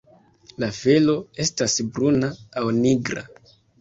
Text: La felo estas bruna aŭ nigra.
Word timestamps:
La 0.61 0.69
felo 0.77 1.15
estas 1.45 1.75
bruna 1.99 2.31
aŭ 2.63 2.65
nigra. 2.79 3.25